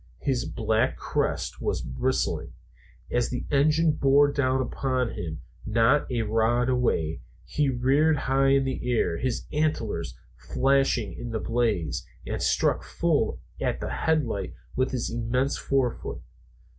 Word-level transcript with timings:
His 0.23 0.45
black 0.45 0.97
crest 0.97 1.61
was 1.61 1.83
bristling. 1.83 2.53
As 3.11 3.29
the 3.29 3.45
engine 3.51 3.91
bore 3.91 4.31
down 4.31 4.59
upon 4.59 5.11
him, 5.13 5.43
not 5.63 6.09
a 6.11 6.23
rod 6.23 6.69
away, 6.69 7.21
he 7.45 7.69
reared 7.69 8.17
high 8.17 8.47
in 8.47 8.63
the 8.63 8.91
air, 8.91 9.19
his 9.19 9.45
antlers 9.53 10.17
flashing 10.35 11.13
in 11.13 11.29
the 11.29 11.39
blaze, 11.39 12.03
and 12.25 12.41
struck 12.41 12.83
full 12.83 13.41
at 13.61 13.79
the 13.79 13.91
headlight 13.91 14.55
with 14.75 14.89
his 14.89 15.11
immense 15.11 15.55
fore 15.55 15.93
feet. 15.93 16.21